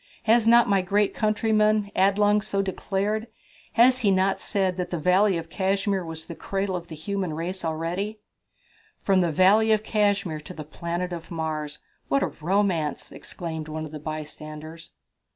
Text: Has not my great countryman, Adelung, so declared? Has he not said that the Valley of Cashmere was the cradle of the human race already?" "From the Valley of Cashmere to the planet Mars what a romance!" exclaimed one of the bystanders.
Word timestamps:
Has 0.23 0.47
not 0.47 0.67
my 0.67 0.81
great 0.81 1.13
countryman, 1.13 1.91
Adelung, 1.95 2.41
so 2.41 2.63
declared? 2.63 3.27
Has 3.73 3.99
he 3.99 4.09
not 4.09 4.39
said 4.41 4.75
that 4.77 4.89
the 4.89 4.97
Valley 4.97 5.37
of 5.37 5.51
Cashmere 5.51 6.03
was 6.03 6.25
the 6.25 6.33
cradle 6.33 6.75
of 6.75 6.87
the 6.87 6.95
human 6.95 7.35
race 7.35 7.63
already?" 7.63 8.17
"From 9.03 9.21
the 9.21 9.31
Valley 9.31 9.71
of 9.71 9.83
Cashmere 9.83 10.39
to 10.41 10.55
the 10.55 10.63
planet 10.63 11.29
Mars 11.29 11.81
what 12.07 12.23
a 12.23 12.31
romance!" 12.41 13.11
exclaimed 13.11 13.67
one 13.67 13.85
of 13.85 13.91
the 13.91 13.99
bystanders. 13.99 14.89